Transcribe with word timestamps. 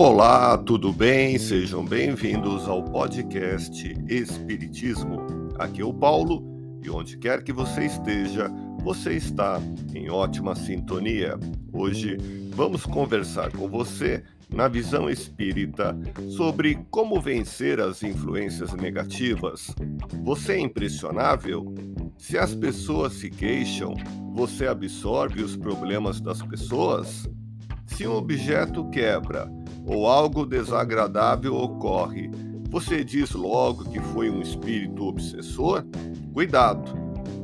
Olá, 0.00 0.56
tudo 0.56 0.92
bem? 0.92 1.36
Sejam 1.40 1.84
bem-vindos 1.84 2.68
ao 2.68 2.84
podcast 2.84 3.96
Espiritismo. 4.08 5.26
Aqui 5.58 5.80
é 5.80 5.84
o 5.84 5.92
Paulo 5.92 6.40
e 6.84 6.88
onde 6.88 7.18
quer 7.18 7.42
que 7.42 7.52
você 7.52 7.86
esteja, 7.86 8.48
você 8.84 9.14
está 9.14 9.60
em 9.92 10.08
ótima 10.08 10.54
sintonia. 10.54 11.36
Hoje 11.72 12.16
vamos 12.54 12.86
conversar 12.86 13.50
com 13.50 13.68
você 13.68 14.22
na 14.48 14.68
visão 14.68 15.10
espírita 15.10 15.98
sobre 16.28 16.78
como 16.92 17.20
vencer 17.20 17.80
as 17.80 18.00
influências 18.04 18.72
negativas. 18.74 19.74
Você 20.22 20.52
é 20.52 20.60
impressionável? 20.60 21.74
Se 22.16 22.38
as 22.38 22.54
pessoas 22.54 23.14
se 23.14 23.28
queixam, 23.28 23.96
você 24.32 24.68
absorve 24.68 25.42
os 25.42 25.56
problemas 25.56 26.20
das 26.20 26.40
pessoas? 26.40 27.28
Se 27.84 28.06
um 28.06 28.14
objeto 28.14 28.88
quebra 28.90 29.57
ou 29.88 30.06
algo 30.06 30.44
desagradável 30.44 31.56
ocorre, 31.56 32.30
você 32.70 33.02
diz 33.02 33.32
logo 33.32 33.86
que 33.86 33.98
foi 33.98 34.28
um 34.28 34.42
espírito 34.42 35.06
obsessor? 35.06 35.84
Cuidado, 36.34 36.92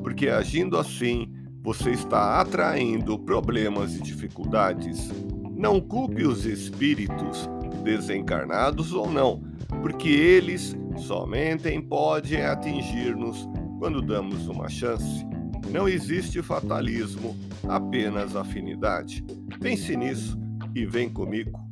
porque 0.03 0.29
agindo 0.29 0.77
assim, 0.77 1.33
você 1.63 1.93
está 1.93 2.41
atraindo 2.41 3.19
problemas 3.19 3.95
e 3.97 4.03
dificuldades. 4.03 5.11
Não 5.57 5.81
culpe 5.81 6.27
os 6.27 6.45
espíritos, 6.45 7.49
desencarnados 7.83 8.93
ou 8.93 9.11
não, 9.11 9.43
porque 9.81 10.11
eles 10.11 10.77
somente 10.99 11.81
podem 11.81 12.45
atingir-nos 12.45 13.49
quando 13.79 14.03
damos 14.03 14.47
uma 14.47 14.69
chance. 14.69 15.25
Não 15.71 15.89
existe 15.89 16.43
fatalismo, 16.43 17.35
apenas 17.67 18.37
afinidade. 18.37 19.25
Pense 19.59 19.97
nisso 19.97 20.39
e 20.75 20.85
vem 20.85 21.09
comigo. 21.09 21.64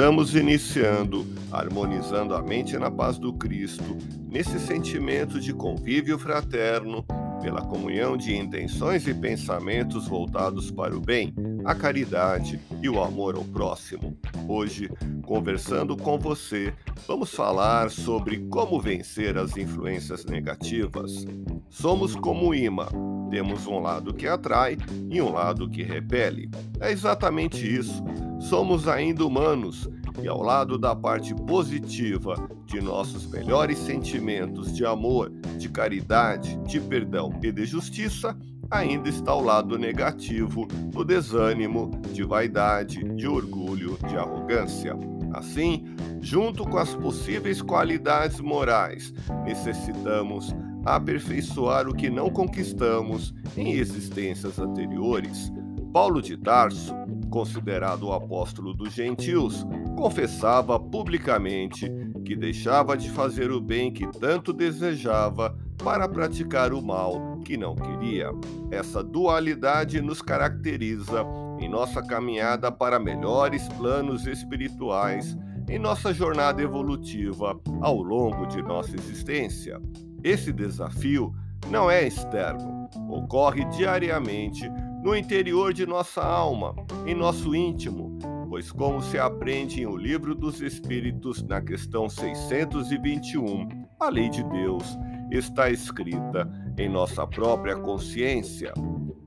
Estamos 0.00 0.34
iniciando, 0.34 1.26
harmonizando 1.52 2.34
a 2.34 2.40
mente 2.40 2.78
na 2.78 2.90
paz 2.90 3.18
do 3.18 3.34
Cristo, 3.34 3.98
nesse 4.30 4.58
sentimento 4.58 5.38
de 5.38 5.52
convívio 5.52 6.18
fraterno, 6.18 7.04
pela 7.42 7.60
comunhão 7.60 8.16
de 8.16 8.34
intenções 8.34 9.06
e 9.06 9.12
pensamentos 9.12 10.08
voltados 10.08 10.70
para 10.70 10.96
o 10.96 11.00
bem, 11.02 11.34
a 11.66 11.74
caridade 11.74 12.58
e 12.82 12.88
o 12.88 13.02
amor 13.02 13.36
ao 13.36 13.44
próximo. 13.44 14.16
Hoje, 14.48 14.90
conversando 15.26 15.94
com 15.94 16.18
você, 16.18 16.72
vamos 17.06 17.34
falar 17.34 17.90
sobre 17.90 18.38
como 18.48 18.80
vencer 18.80 19.36
as 19.36 19.54
influências 19.58 20.24
negativas. 20.24 21.26
Somos 21.68 22.16
como 22.16 22.54
imã, 22.54 22.88
temos 23.30 23.66
um 23.66 23.78
lado 23.78 24.12
que 24.12 24.26
atrai 24.26 24.76
e 25.08 25.22
um 25.22 25.32
lado 25.32 25.68
que 25.68 25.82
repele. 25.82 26.50
É 26.80 26.90
exatamente 26.90 27.64
isso 27.64 28.02
somos 28.40 28.88
ainda 28.88 29.24
humanos 29.24 29.88
e 30.22 30.26
ao 30.26 30.42
lado 30.42 30.78
da 30.78 30.96
parte 30.96 31.34
positiva 31.34 32.34
de 32.64 32.80
nossos 32.80 33.26
melhores 33.26 33.78
sentimentos 33.78 34.74
de 34.74 34.84
amor, 34.84 35.30
de 35.58 35.68
caridade, 35.68 36.56
de 36.64 36.80
perdão 36.80 37.38
e 37.42 37.52
de 37.52 37.64
justiça, 37.64 38.36
ainda 38.70 39.08
está 39.08 39.34
o 39.34 39.42
lado 39.42 39.78
negativo 39.78 40.66
do 40.66 41.04
desânimo, 41.04 41.90
de 42.12 42.22
vaidade, 42.22 43.02
de 43.14 43.26
orgulho, 43.26 43.98
de 44.08 44.16
arrogância. 44.16 44.96
Assim, 45.32 45.84
junto 46.20 46.64
com 46.64 46.78
as 46.78 46.94
possíveis 46.94 47.62
qualidades 47.62 48.40
morais, 48.40 49.12
necessitamos 49.44 50.54
aperfeiçoar 50.84 51.88
o 51.88 51.94
que 51.94 52.10
não 52.10 52.30
conquistamos 52.30 53.34
em 53.56 53.72
existências 53.72 54.58
anteriores. 54.58 55.52
Paulo 55.92 56.22
de 56.22 56.36
Tarso 56.36 56.94
considerado 57.30 58.08
o 58.08 58.12
apóstolo 58.12 58.74
dos 58.74 58.92
gentios, 58.92 59.64
confessava 59.96 60.78
publicamente 60.78 61.90
que 62.24 62.36
deixava 62.36 62.96
de 62.96 63.08
fazer 63.10 63.50
o 63.50 63.60
bem 63.60 63.92
que 63.92 64.06
tanto 64.18 64.52
desejava 64.52 65.56
para 65.82 66.08
praticar 66.08 66.72
o 66.72 66.82
mal 66.82 67.38
que 67.44 67.56
não 67.56 67.74
queria. 67.74 68.30
Essa 68.70 69.02
dualidade 69.02 70.02
nos 70.02 70.20
caracteriza 70.20 71.24
em 71.58 71.68
nossa 71.68 72.02
caminhada 72.02 72.70
para 72.70 72.98
melhores 72.98 73.66
planos 73.68 74.26
espirituais, 74.26 75.36
em 75.68 75.78
nossa 75.78 76.12
jornada 76.12 76.60
evolutiva 76.60 77.58
ao 77.80 78.02
longo 78.02 78.46
de 78.46 78.60
nossa 78.60 78.94
existência. 78.94 79.80
Esse 80.22 80.52
desafio 80.52 81.34
não 81.70 81.90
é 81.90 82.06
externo, 82.06 82.88
ocorre 83.08 83.64
diariamente 83.66 84.68
no 85.02 85.16
interior 85.16 85.72
de 85.72 85.86
nossa 85.86 86.22
alma, 86.22 86.74
em 87.06 87.14
nosso 87.14 87.54
íntimo, 87.54 88.18
pois, 88.48 88.70
como 88.70 89.00
se 89.00 89.18
aprende 89.18 89.82
em 89.82 89.86
O 89.86 89.96
Livro 89.96 90.34
dos 90.34 90.60
Espíritos, 90.60 91.42
na 91.42 91.60
questão 91.60 92.08
621, 92.08 93.68
a 93.98 94.10
lei 94.10 94.28
de 94.28 94.42
Deus 94.44 94.98
está 95.30 95.70
escrita 95.70 96.50
em 96.76 96.88
nossa 96.88 97.26
própria 97.26 97.76
consciência. 97.76 98.74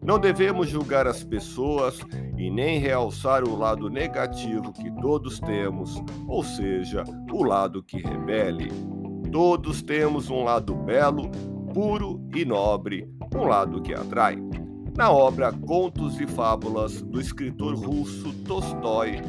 Não 0.06 0.20
devemos 0.20 0.68
julgar 0.68 1.08
as 1.08 1.24
pessoas 1.24 2.00
e 2.38 2.52
nem 2.52 2.78
realçar 2.78 3.44
o 3.44 3.56
lado 3.56 3.90
negativo 3.90 4.74
que 4.74 4.92
todos 5.02 5.40
temos, 5.40 5.96
ou 6.28 6.44
seja, 6.44 7.04
o 7.32 7.44
lado 7.44 7.82
que 7.82 7.98
rebele. 8.00 8.70
Todos 9.34 9.82
temos 9.82 10.30
um 10.30 10.44
lado 10.44 10.76
belo, 10.76 11.28
puro 11.74 12.24
e 12.36 12.46
nobre, 12.46 13.10
um 13.36 13.46
lado 13.46 13.82
que 13.82 13.92
atrai. 13.92 14.38
Na 14.96 15.12
obra 15.12 15.52
Contos 15.52 16.22
e 16.22 16.28
Fábulas 16.28 17.02
do 17.02 17.20
escritor 17.20 17.74
russo 17.74 18.32
Tolstói, 18.46 19.24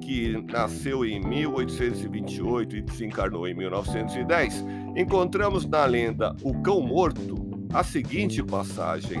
que 0.00 0.40
nasceu 0.52 1.04
em 1.04 1.18
1828 1.18 2.76
e 2.76 2.82
desencarnou 2.82 3.48
em 3.48 3.54
1910, 3.54 4.64
encontramos 4.94 5.66
na 5.66 5.84
lenda 5.84 6.36
O 6.44 6.54
Cão 6.62 6.80
Morto 6.80 7.34
a 7.72 7.82
seguinte 7.82 8.40
passagem: 8.40 9.20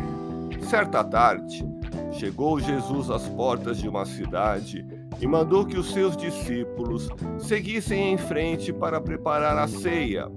Certa 0.60 1.02
tarde, 1.02 1.66
chegou 2.12 2.60
Jesus 2.60 3.10
às 3.10 3.28
portas 3.30 3.78
de 3.78 3.88
uma 3.88 4.04
cidade 4.04 4.86
e 5.20 5.26
mandou 5.26 5.64
que 5.64 5.78
os 5.78 5.92
seus 5.92 6.16
discípulos 6.16 7.08
seguissem 7.38 8.12
em 8.12 8.16
frente 8.16 8.72
para 8.72 9.00
preparar 9.00 9.56
a 9.56 9.68
ceia. 9.68 10.28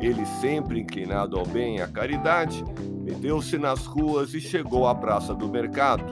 Ele, 0.00 0.24
sempre 0.40 0.80
inclinado 0.80 1.38
ao 1.38 1.46
bem 1.46 1.76
e 1.76 1.80
à 1.80 1.88
caridade, 1.88 2.64
meteu-se 3.02 3.56
nas 3.56 3.86
ruas 3.86 4.34
e 4.34 4.40
chegou 4.40 4.86
à 4.86 4.94
praça 4.94 5.34
do 5.34 5.48
mercado. 5.48 6.04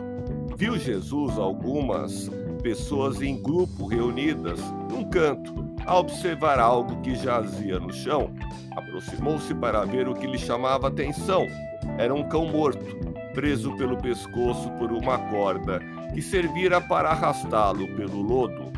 Viu 0.57 0.79
Jesus 0.79 1.39
algumas 1.39 2.31
pessoas 2.63 3.21
em 3.23 3.41
grupo 3.41 3.87
reunidas 3.87 4.61
num 4.91 5.05
canto 5.09 5.71
a 5.87 5.99
observar 5.99 6.61
algo 6.61 7.01
que 7.01 7.15
jazia 7.15 7.81
no 7.81 7.93
chão. 7.93 8.31
Aproximou-se 8.77 9.55
para 9.55 9.85
ver 9.85 10.09
o 10.09 10.15
que 10.15 10.27
lhe 10.27 10.39
chamava 10.39 10.89
atenção. 10.89 11.47
Era 11.99 12.15
um 12.15 12.29
cão 12.29 12.47
morto, 12.47 12.85
preso 13.33 13.77
pelo 13.77 13.97
pescoço 13.97 14.71
por 14.73 14.93
uma 14.93 15.19
corda 15.31 15.81
que 16.15 16.21
servira 16.21 16.81
para 16.81 17.11
arrastá-lo 17.11 17.87
pelo 17.97 18.21
lodo. 18.21 18.71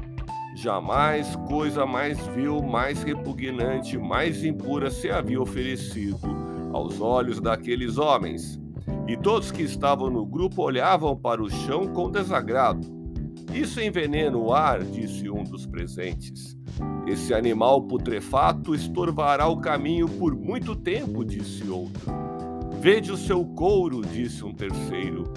Jamais 0.55 1.35
coisa 1.49 1.87
mais 1.87 2.19
vil, 2.29 2.63
mais 2.63 3.03
repugnante, 3.03 3.97
mais 3.97 4.45
impura 4.45 4.91
se 4.91 5.11
havia 5.11 5.41
oferecido 5.41 6.29
aos 6.73 7.01
olhos 7.01 7.41
daqueles 7.41 7.97
homens. 7.99 8.61
E 9.09 9.17
todos 9.17 9.51
que 9.51 9.63
estavam 9.63 10.11
no 10.11 10.25
grupo 10.27 10.63
olhavam 10.63 11.17
para 11.17 11.43
o 11.43 11.51
chão 11.51 11.87
com 11.89 12.11
desagrado. 12.11 12.87
Isso 13.53 13.81
envenena 13.81 14.37
o 14.37 14.53
ar, 14.53 14.83
disse 14.83 15.29
um 15.29 15.43
dos 15.43 15.67
presentes. 15.67 16.57
Esse 17.07 17.35
animal 17.35 17.83
putrefato 17.83 18.75
estorvará 18.75 19.49
o 19.49 19.61
caminho 19.61 20.09
por 20.09 20.35
muito 20.35 20.77
tempo, 20.77 21.25
disse 21.25 21.69
outro. 21.69 22.22
Vede 22.83 23.13
o 23.13 23.17
seu 23.17 23.45
couro, 23.45 24.03
disse 24.05 24.45
um 24.45 24.53
terceiro. 24.53 25.33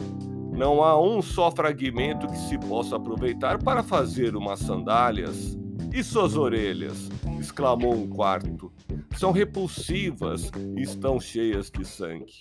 Não 0.52 0.84
há 0.84 1.00
um 1.00 1.22
só 1.22 1.52
fragmento 1.52 2.26
que 2.26 2.40
se 2.40 2.58
possa 2.58 2.96
aproveitar 2.96 3.62
para 3.62 3.84
fazer 3.84 4.36
umas 4.36 4.58
sandálias. 4.58 5.56
E 5.94 6.04
suas 6.04 6.36
orelhas? 6.36 7.08
exclamou 7.40 7.94
um 7.94 8.08
quarto. 8.08 8.74
São 9.16 9.32
repulsivas 9.32 10.52
e 10.76 10.82
estão 10.82 11.20
cheias 11.20 11.70
de 11.70 11.86
sangue. 11.86 12.34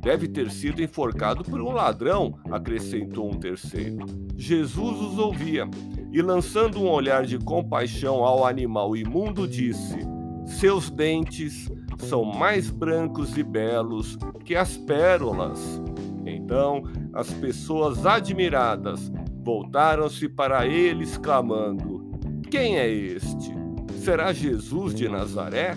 Deve 0.00 0.26
ter 0.26 0.50
sido 0.50 0.82
enforcado 0.82 1.44
por 1.44 1.60
um 1.60 1.70
ladrão, 1.70 2.36
acrescentou 2.50 3.30
um 3.30 3.38
terceiro. 3.38 4.04
Jesus 4.36 5.00
os 5.00 5.18
ouvia 5.18 5.70
e, 6.12 6.20
lançando 6.20 6.80
um 6.80 6.88
olhar 6.88 7.24
de 7.24 7.38
compaixão 7.38 8.24
ao 8.24 8.44
animal 8.44 8.96
imundo, 8.96 9.46
disse: 9.46 9.98
Seus 10.44 10.90
dentes 10.90 11.70
são 12.02 12.24
mais 12.24 12.70
brancos 12.70 13.36
e 13.36 13.42
belos 13.42 14.18
que 14.44 14.54
as 14.54 14.76
pérolas. 14.76 15.80
Então 16.24 16.84
as 17.12 17.32
pessoas 17.34 18.04
admiradas 18.06 19.10
voltaram-se 19.42 20.28
para 20.28 20.66
ele, 20.66 21.04
exclamando: 21.04 22.12
Quem 22.50 22.78
é 22.78 22.88
este? 22.88 23.52
Será 23.96 24.32
Jesus 24.32 24.94
de 24.94 25.08
Nazaré? 25.08 25.76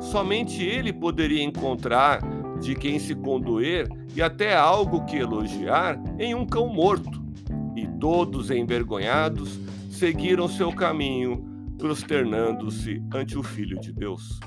Somente 0.00 0.62
ele 0.62 0.92
poderia 0.92 1.42
encontrar 1.42 2.20
de 2.60 2.74
quem 2.74 2.98
se 2.98 3.14
condoer 3.14 3.88
e 4.14 4.22
até 4.22 4.54
algo 4.54 5.04
que 5.04 5.16
elogiar 5.16 6.00
em 6.18 6.34
um 6.34 6.46
cão 6.46 6.68
morto. 6.68 7.22
E 7.74 7.86
todos, 7.98 8.50
envergonhados, 8.50 9.58
seguiram 9.90 10.48
seu 10.48 10.72
caminho, 10.72 11.44
prosternando-se 11.78 13.02
ante 13.12 13.36
o 13.36 13.42
Filho 13.42 13.78
de 13.80 13.92
Deus. 13.92 14.38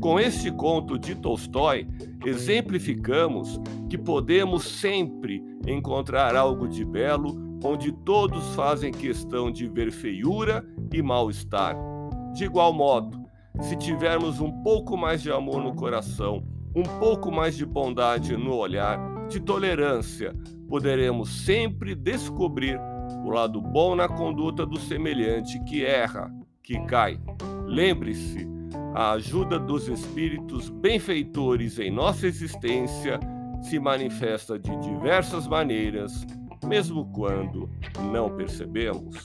Com 0.00 0.18
este 0.18 0.50
conto 0.50 0.98
de 0.98 1.14
Tolstói, 1.14 1.86
exemplificamos 2.24 3.60
que 3.90 3.98
podemos 3.98 4.64
sempre 4.64 5.42
encontrar 5.66 6.34
algo 6.36 6.68
de 6.68 6.84
belo 6.84 7.36
onde 7.62 7.92
todos 7.92 8.54
fazem 8.54 8.92
questão 8.92 9.50
de 9.50 9.68
ver 9.68 9.90
feiura 9.90 10.64
e 10.92 11.02
mal-estar. 11.02 11.76
De 12.32 12.44
igual 12.44 12.72
modo, 12.72 13.18
se 13.60 13.76
tivermos 13.76 14.40
um 14.40 14.62
pouco 14.62 14.96
mais 14.96 15.20
de 15.20 15.32
amor 15.32 15.62
no 15.62 15.74
coração, 15.74 16.44
um 16.74 16.84
pouco 17.00 17.32
mais 17.32 17.56
de 17.56 17.66
bondade 17.66 18.36
no 18.36 18.54
olhar, 18.54 18.98
de 19.28 19.40
tolerância, 19.40 20.34
poderemos 20.68 21.44
sempre 21.44 21.94
descobrir 21.94 22.78
o 23.24 23.30
lado 23.30 23.60
bom 23.60 23.96
na 23.96 24.08
conduta 24.08 24.64
do 24.64 24.78
semelhante 24.78 25.62
que 25.64 25.84
erra, 25.84 26.30
que 26.62 26.78
cai. 26.86 27.20
Lembre-se, 27.66 28.46
a 28.94 29.12
ajuda 29.12 29.58
dos 29.58 29.88
espíritos 29.88 30.68
benfeitores 30.68 31.78
em 31.78 31.90
nossa 31.90 32.26
existência 32.26 33.20
se 33.62 33.78
manifesta 33.78 34.58
de 34.58 34.74
diversas 34.78 35.46
maneiras, 35.46 36.26
mesmo 36.64 37.10
quando 37.12 37.70
não 38.12 38.34
percebemos. 38.36 39.24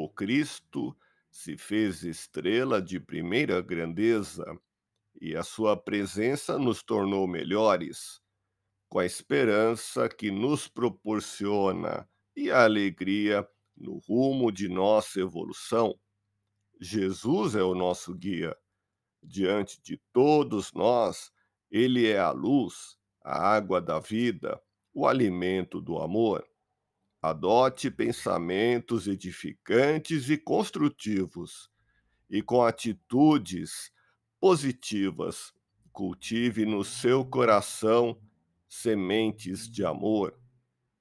O 0.00 0.08
Cristo 0.08 0.96
se 1.28 1.56
fez 1.56 2.04
estrela 2.04 2.80
de 2.80 3.00
primeira 3.00 3.60
grandeza 3.60 4.44
e 5.20 5.34
a 5.34 5.42
sua 5.42 5.76
presença 5.76 6.56
nos 6.56 6.84
tornou 6.84 7.26
melhores, 7.26 8.20
com 8.88 9.00
a 9.00 9.04
esperança 9.04 10.08
que 10.08 10.30
nos 10.30 10.68
proporciona 10.68 12.08
e 12.36 12.48
a 12.48 12.62
alegria 12.62 13.44
no 13.76 13.98
rumo 13.98 14.52
de 14.52 14.68
nossa 14.68 15.18
evolução. 15.18 15.98
Jesus 16.80 17.56
é 17.56 17.62
o 17.64 17.74
nosso 17.74 18.14
guia. 18.14 18.56
Diante 19.20 19.82
de 19.82 20.00
todos 20.12 20.72
nós, 20.72 21.32
ele 21.72 22.06
é 22.06 22.20
a 22.20 22.30
luz, 22.30 22.96
a 23.20 23.36
água 23.36 23.80
da 23.80 23.98
vida, 23.98 24.62
o 24.94 25.08
alimento 25.08 25.80
do 25.80 25.98
amor. 25.98 26.48
Adote 27.20 27.90
pensamentos 27.90 29.08
edificantes 29.08 30.30
e 30.30 30.38
construtivos, 30.38 31.68
e 32.30 32.40
com 32.42 32.62
atitudes 32.62 33.90
positivas, 34.40 35.52
cultive 35.92 36.64
no 36.64 36.84
seu 36.84 37.24
coração 37.24 38.20
sementes 38.68 39.68
de 39.68 39.84
amor, 39.84 40.38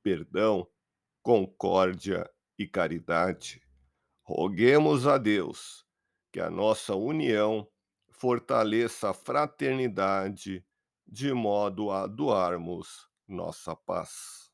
perdão, 0.01 0.67
concórdia 1.21 2.27
e 2.57 2.65
caridade. 2.65 3.61
Roguemos 4.23 5.05
a 5.05 5.17
Deus 5.17 5.85
que 6.31 6.39
a 6.39 6.49
nossa 6.49 6.95
união 6.95 7.67
fortaleça 8.09 9.11
a 9.11 9.13
fraternidade 9.13 10.65
de 11.05 11.31
modo 11.31 11.91
a 11.91 12.07
doarmos 12.07 13.07
nossa 13.27 13.75
paz. 13.75 14.46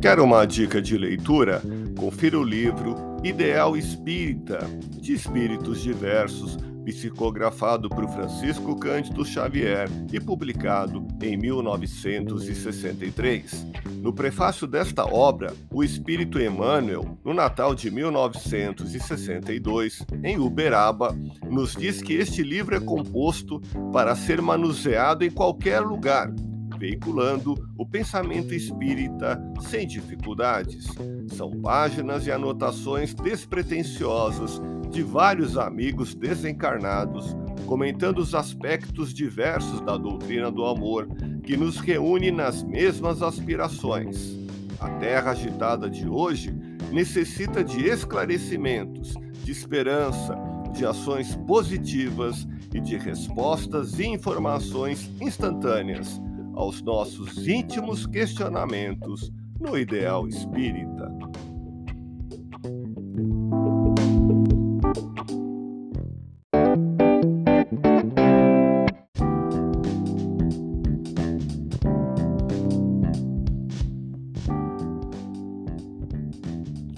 Quer 0.00 0.18
uma 0.18 0.44
dica 0.46 0.80
de 0.80 0.96
leitura? 0.96 1.60
Confira 1.94 2.38
o 2.38 2.42
livro 2.42 2.96
Ideal 3.22 3.76
Espírita, 3.76 4.60
de 4.98 5.12
espíritos 5.12 5.82
diversos, 5.82 6.56
psicografado 6.86 7.90
por 7.90 8.08
Francisco 8.08 8.80
Cândido 8.80 9.22
Xavier 9.26 9.90
e 10.10 10.18
publicado 10.18 11.06
em 11.22 11.36
1963. 11.36 13.66
No 14.00 14.14
prefácio 14.14 14.66
desta 14.66 15.04
obra, 15.04 15.52
o 15.70 15.84
espírito 15.84 16.40
Emmanuel, 16.40 17.18
no 17.22 17.34
Natal 17.34 17.74
de 17.74 17.90
1962, 17.90 20.06
em 20.24 20.38
Uberaba, 20.38 21.14
nos 21.46 21.76
diz 21.76 22.00
que 22.00 22.14
este 22.14 22.42
livro 22.42 22.74
é 22.74 22.80
composto 22.80 23.60
para 23.92 24.16
ser 24.16 24.40
manuseado 24.40 25.26
em 25.26 25.30
qualquer 25.30 25.80
lugar 25.80 26.32
veiculando 26.80 27.54
o 27.76 27.84
pensamento 27.84 28.54
espírita 28.54 29.38
sem 29.60 29.86
dificuldades. 29.86 30.86
São 31.28 31.50
páginas 31.60 32.26
e 32.26 32.32
anotações 32.32 33.12
despretensiosas 33.12 34.58
de 34.90 35.02
vários 35.02 35.58
amigos 35.58 36.14
desencarnados, 36.14 37.36
comentando 37.66 38.18
os 38.18 38.34
aspectos 38.34 39.12
diversos 39.12 39.82
da 39.82 39.98
doutrina 39.98 40.50
do 40.50 40.64
amor 40.64 41.06
que 41.44 41.54
nos 41.54 41.76
reúne 41.78 42.30
nas 42.30 42.62
mesmas 42.62 43.22
aspirações. 43.22 44.40
A 44.80 44.88
terra 44.92 45.32
agitada 45.32 45.90
de 45.90 46.08
hoje 46.08 46.50
necessita 46.90 47.62
de 47.62 47.86
esclarecimentos, 47.86 49.14
de 49.44 49.52
esperança, 49.52 50.34
de 50.72 50.86
ações 50.86 51.36
positivas 51.46 52.48
e 52.72 52.80
de 52.80 52.96
respostas 52.96 53.98
e 53.98 54.06
informações 54.06 55.10
instantâneas 55.20 56.20
aos 56.60 56.82
nossos 56.82 57.48
íntimos 57.48 58.06
questionamentos 58.06 59.32
no 59.58 59.78
ideal 59.78 60.28
espírita. 60.28 61.10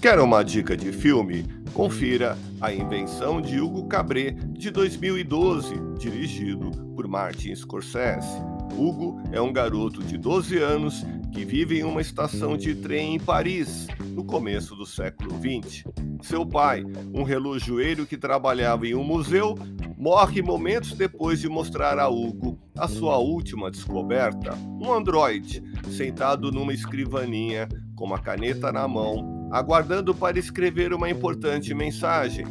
Quer 0.01 0.19
uma 0.19 0.43
dica 0.43 0.75
de 0.75 0.91
filme? 0.91 1.45
Confira 1.73 2.37
A 2.59 2.73
Invenção 2.73 3.41
de 3.41 3.61
Hugo 3.61 3.87
Cabret, 3.87 4.35
de 4.51 4.69
2012, 4.69 5.73
dirigido 5.97 6.69
por 6.93 7.07
Martin 7.07 7.55
Scorsese. 7.55 8.52
Hugo 8.77 9.21
é 9.31 9.39
um 9.39 9.53
garoto 9.53 10.03
de 10.03 10.17
12 10.17 10.57
anos 10.57 11.05
que 11.31 11.45
vive 11.45 11.79
em 11.79 11.83
uma 11.83 12.01
estação 12.01 12.57
de 12.57 12.75
trem 12.75 13.15
em 13.15 13.19
Paris, 13.19 13.87
no 14.09 14.23
começo 14.23 14.75
do 14.75 14.85
século 14.85 15.31
XX. 15.39 15.83
Seu 16.21 16.45
pai, 16.45 16.83
um 17.13 17.23
relojoeiro 17.23 18.05
que 18.05 18.17
trabalhava 18.17 18.87
em 18.87 18.95
um 18.95 19.03
museu, 19.03 19.55
morre 19.97 20.41
momentos 20.41 20.93
depois 20.93 21.39
de 21.39 21.47
mostrar 21.47 21.97
a 21.99 22.07
Hugo 22.07 22.59
a 22.77 22.87
sua 22.87 23.17
última 23.17 23.71
descoberta, 23.71 24.55
um 24.79 24.91
androide 24.91 25.63
sentado 25.89 26.51
numa 26.51 26.73
escrivaninha 26.73 27.67
com 27.95 28.05
uma 28.05 28.19
caneta 28.19 28.71
na 28.71 28.87
mão, 28.87 29.49
aguardando 29.51 30.13
para 30.13 30.39
escrever 30.39 30.93
uma 30.93 31.09
importante 31.09 31.73
mensagem. 31.73 32.45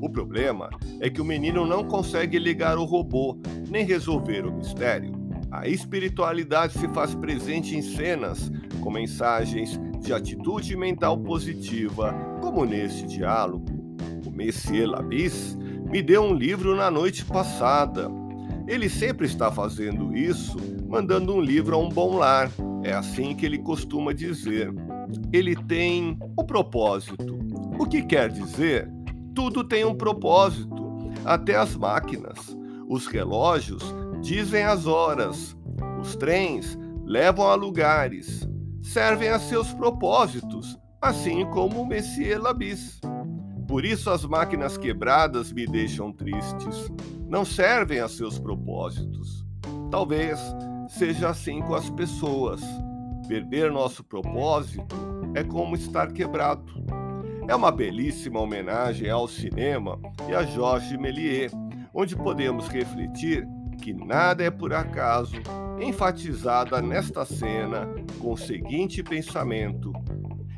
O 0.00 0.08
problema 0.08 0.70
é 1.00 1.10
que 1.10 1.20
o 1.20 1.24
menino 1.24 1.66
não 1.66 1.84
consegue 1.84 2.38
ligar 2.38 2.78
o 2.78 2.84
robô 2.84 3.36
nem 3.68 3.84
resolver 3.84 4.46
o 4.46 4.52
mistério. 4.52 5.17
A 5.50 5.66
espiritualidade 5.66 6.78
se 6.78 6.86
faz 6.88 7.14
presente 7.14 7.74
em 7.74 7.82
cenas 7.82 8.50
com 8.80 8.90
mensagens 8.90 9.80
de 10.00 10.12
atitude 10.12 10.76
mental 10.76 11.18
positiva, 11.18 12.14
como 12.40 12.64
neste 12.64 13.06
diálogo. 13.06 13.66
O 14.26 14.30
Messier 14.30 14.86
Labis 14.86 15.56
me 15.90 16.02
deu 16.02 16.22
um 16.22 16.34
livro 16.34 16.76
na 16.76 16.90
noite 16.90 17.24
passada. 17.24 18.10
Ele 18.66 18.90
sempre 18.90 19.26
está 19.26 19.50
fazendo 19.50 20.14
isso, 20.14 20.58
mandando 20.86 21.34
um 21.34 21.40
livro 21.40 21.74
a 21.74 21.78
um 21.78 21.88
bom 21.88 22.16
lar. 22.16 22.50
É 22.84 22.92
assim 22.92 23.34
que 23.34 23.46
ele 23.46 23.58
costuma 23.58 24.12
dizer. 24.12 24.70
Ele 25.32 25.56
tem 25.56 26.18
o 26.36 26.44
propósito. 26.44 27.38
O 27.78 27.86
que 27.86 28.02
quer 28.02 28.30
dizer? 28.30 28.90
Tudo 29.34 29.64
tem 29.64 29.84
um 29.84 29.94
propósito, 29.94 31.10
até 31.24 31.56
as 31.56 31.74
máquinas. 31.74 32.56
Os 32.86 33.06
relógios 33.06 33.82
dizem 34.20 34.64
as 34.64 34.86
horas. 34.86 35.56
Os 36.00 36.16
trens 36.16 36.78
levam 37.04 37.46
a 37.46 37.54
lugares. 37.54 38.48
Servem 38.82 39.28
a 39.28 39.38
seus 39.38 39.72
propósitos, 39.72 40.78
assim 41.00 41.44
como 41.46 41.82
o 41.82 41.86
Messier 41.86 42.40
Labis. 42.40 43.00
Por 43.66 43.84
isso 43.84 44.08
as 44.10 44.24
máquinas 44.24 44.78
quebradas 44.78 45.52
me 45.52 45.66
deixam 45.66 46.12
tristes. 46.12 46.90
Não 47.28 47.44
servem 47.44 48.00
a 48.00 48.08
seus 48.08 48.38
propósitos. 48.38 49.46
Talvez 49.90 50.38
seja 50.88 51.28
assim 51.28 51.60
com 51.60 51.74
as 51.74 51.90
pessoas. 51.90 52.62
Perder 53.28 53.70
nosso 53.70 54.02
propósito 54.02 54.96
é 55.34 55.44
como 55.44 55.76
estar 55.76 56.12
quebrado. 56.12 56.64
É 57.46 57.54
uma 57.54 57.70
belíssima 57.70 58.40
homenagem 58.40 59.10
ao 59.10 59.28
cinema 59.28 59.98
e 60.28 60.34
a 60.34 60.42
Georges 60.44 60.98
Méliès, 60.98 61.52
onde 61.92 62.16
podemos 62.16 62.68
refletir 62.68 63.46
que 63.80 63.92
nada 63.92 64.42
é 64.42 64.50
por 64.50 64.72
acaso, 64.72 65.36
enfatizada 65.80 66.82
nesta 66.82 67.24
cena 67.24 67.88
com 68.18 68.32
o 68.32 68.36
seguinte 68.36 69.02
pensamento: 69.02 69.92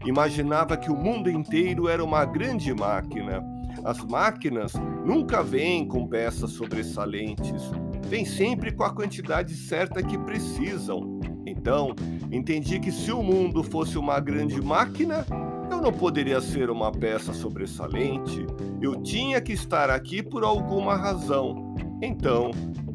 imaginava 0.04 0.76
que 0.76 0.90
o 0.90 0.96
mundo 0.96 1.30
inteiro 1.30 1.88
era 1.88 2.02
uma 2.02 2.24
grande 2.24 2.72
máquina. 2.74 3.42
As 3.84 3.98
máquinas 4.04 4.72
nunca 5.06 5.42
vêm 5.42 5.86
com 5.86 6.06
peças 6.06 6.50
sobressalentes, 6.50 7.70
vêm 8.06 8.24
sempre 8.24 8.72
com 8.72 8.82
a 8.82 8.92
quantidade 8.92 9.54
certa 9.54 10.02
que 10.02 10.18
precisam. 10.18 11.20
Então, 11.46 11.94
entendi 12.30 12.78
que 12.80 12.90
se 12.90 13.12
o 13.12 13.22
mundo 13.22 13.62
fosse 13.62 13.96
uma 13.96 14.18
grande 14.20 14.60
máquina, 14.60 15.24
eu 15.70 15.80
não 15.80 15.92
poderia 15.92 16.40
ser 16.40 16.68
uma 16.68 16.90
peça 16.90 17.32
sobressalente, 17.32 18.44
eu 18.82 19.00
tinha 19.02 19.40
que 19.40 19.52
estar 19.52 19.88
aqui 19.88 20.22
por 20.22 20.44
alguma 20.44 20.96
razão. 20.96 21.74
Então, 22.02 22.50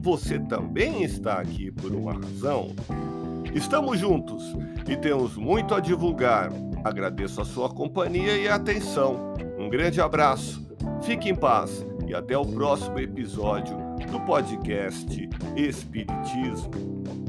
você 0.06 0.38
também 0.38 1.02
está 1.02 1.40
aqui 1.40 1.72
por 1.72 1.92
uma 1.92 2.14
razão. 2.14 2.76
Estamos 3.56 3.98
juntos 3.98 4.56
e 4.88 4.96
temos 4.96 5.36
muito 5.36 5.74
a 5.74 5.80
divulgar. 5.80 6.52
Agradeço 6.84 7.42
a 7.42 7.44
sua 7.44 7.70
companhia 7.70 8.38
e 8.38 8.48
atenção. 8.48 9.34
Um 9.58 9.68
grande 9.68 10.00
abraço, 10.00 10.64
fique 11.02 11.28
em 11.28 11.36
paz 11.36 11.84
e 12.08 12.14
até 12.14 12.38
o 12.38 12.46
próximo 12.46 13.00
episódio 13.00 13.76
do 14.12 14.20
podcast 14.28 15.28
Espiritismo. 15.56 17.25